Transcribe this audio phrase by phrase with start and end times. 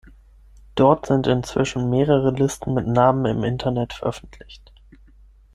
[0.73, 4.73] Dort sind inzwischen mehrere Listen mit Namen im Internet veröffentlicht.